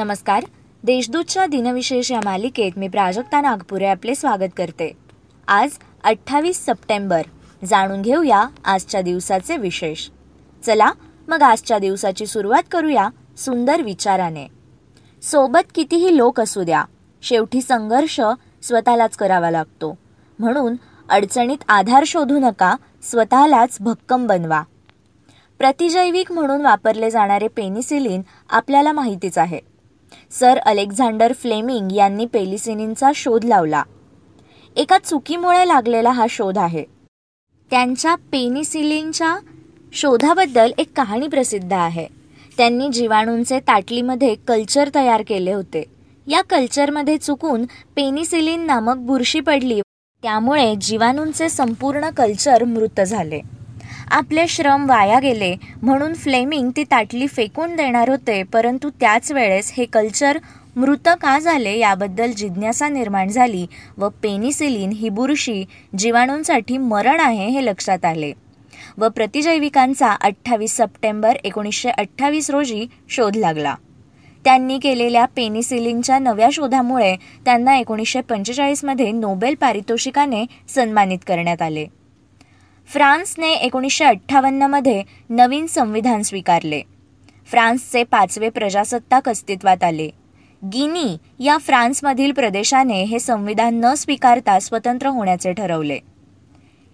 [0.00, 0.44] नमस्कार.
[0.84, 4.92] देशदूतच्या दिनविशेष या मालिकेत मी प्राजक्ता नागपुरे आपले स्वागत करते.
[5.48, 5.70] आज
[6.04, 7.22] अठ्ठावीस सप्टेंबर.
[7.64, 10.08] जाणून घेऊया आजच्या दिवसाचे विशेष.
[10.66, 10.90] चला
[11.28, 14.46] मग आजच्या दिवसाची सुरुवात करूया सुंदर विचाराने.
[15.22, 16.84] सोबत कितीही लोक असू द्या
[17.22, 18.20] शेवटी संघर्ष
[18.62, 19.98] स्वतःलाच करावा लागतो.
[20.38, 20.74] म्हणून
[21.08, 24.62] अडचणीत आधार शोधू नका स्वतःलाच भक्कम बनवा.
[25.58, 29.69] प्रतिजैविक म्हणून वापरले जाणारे पेनिसिलिन आपल्याला माहितीच आहे.
[30.30, 33.82] सर अलेक्झांडर फ्लेमिंग यांनी पेलिसिनिनचा शोध लावला.
[34.76, 36.84] एका चुकीमुळे लागलेला हा शोध आहे.
[37.70, 39.38] त्यांच्या पेनिसिलिनच्या
[39.92, 42.06] शोधाबद्दल एक कहाणी प्रसिद्ध आहे.
[42.56, 45.84] त्यांनी जीवाणूंचे ताटलीमध्ये कल्चर तयार केले होते.
[46.26, 47.64] या कल्चरमध्ये चुकून
[47.96, 49.80] पेनिसिलिन नामक बुरशी पडली.
[50.22, 53.40] त्यामुळे जीवाणूंचे संपूर्ण कल्चर मृत झाले.
[54.10, 55.54] आपले श्रम वाया गेले.
[55.82, 58.42] म्हणून फ्लेमिंग ती ताटली फेकून देणार होते.
[58.42, 60.38] परंतु त्याच वेळेस हे कल्चर
[60.76, 63.66] मृत का झाले याबद्दल जिज्ञासा निर्माण झाली
[63.98, 65.64] व पेनिसिलिन ही बुरशी
[65.98, 68.32] जीवाणूंसाठी मरण आहे हे लक्षात आले.
[68.98, 73.74] व प्रतिजैविकांचा अठ्ठावीस सप्टेंबर एकोणीसशे अठ्ठावीस रोजी शोध लागला.
[74.44, 81.86] त्यांनी केलेल्या पेनिसिलिनच्या नव्या शोधामुळे त्यांना एकोणीसशे पंचेचाळीसमध्ये नोबेल पारितोषिकाने सन्मानित करण्यात आले.
[82.92, 86.82] फ्रान्सने एकोणीसशे अठ्ठावन्नमध्ये नवीन संविधान स्वीकारले.
[87.50, 90.10] फ्रान्सचे पाचवे प्रजासत्ताक अस्तित्वात आले.
[90.64, 95.98] गिनी या फ्रान्समधील प्रदेशाने हे संविधान न स्वीकारता स्वतंत्र होण्याचे ठरवले.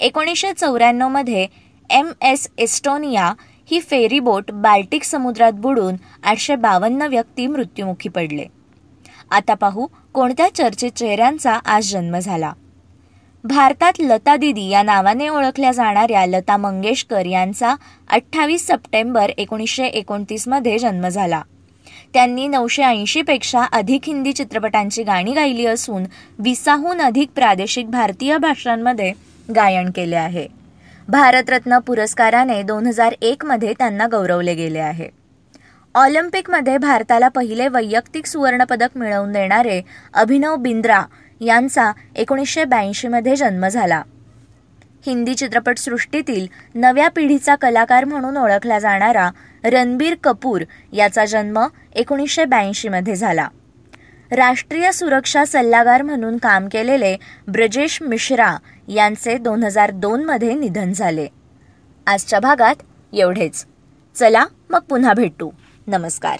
[0.00, 1.46] एकोणीसशे चौऱ्याण्णवमध्ये
[1.90, 3.32] एम एस एस्टोनिया
[3.70, 5.94] ही फेरीबोट बाल्टिक समुद्रात बुडून
[6.24, 8.44] आठशे बावन्न व्यक्ती मृत्युमुखी पडले.
[9.30, 12.52] आता पाहू कोणत्या चर्चित चेहऱ्यांचा आज जन्म झाला.
[13.44, 17.74] भारतात लता दिदी या नावाने ओळखल्या जाणाऱ्या लता मंगेशकर यांचा
[18.10, 21.42] अठ्ठावीस सप्टेंबर एकोणीसशे एकोणतीसमध्ये जन्म झाला.
[22.12, 26.04] त्यांनी नऊशे ऐंशीपेक्षा अधिक हिंदी चित्रपटांची गाणी गायली असून
[26.38, 29.12] विसाहून अधिक प्रादेशिक भारतीय भाषांमध्ये
[29.48, 30.46] गायन केले आहे.
[31.08, 35.08] भारतरत्न पुरस्काराने दोन हजार एकमध्ये त्यांना गौरवले गेले आहे.
[35.94, 39.80] ऑलिम्पिकमध्ये भारताला पहिले वैयक्तिक सुवर्णपदक मिळवून देणारे
[40.14, 41.02] अभिनव बिंद्रा
[41.40, 44.02] यांचा एकोणीसशे ब्याऐंशीमध्ये जन्म झाला.
[45.06, 49.30] हिंदी चित्रपटसृष्टीतील नव्या पिढीचा कलाकार म्हणून ओळखला जाणारा
[49.64, 50.62] रणबीर कपूर
[50.92, 53.48] याचा जन्म एकोणीसशे ब्याऐंशीमध्ये झाला.
[54.30, 57.16] राष्ट्रीय सुरक्षा सल्लागार म्हणून काम केलेले
[57.48, 58.56] ब्रजेश मिश्रा
[58.88, 61.26] यांचे दोन हजार दोनमध्ये निधन झाले.
[62.06, 62.74] आजच्या भागात
[63.12, 63.66] एवढेच.
[64.14, 65.50] चला मग पुन्हा भेटू.
[65.86, 66.36] नमस्कार.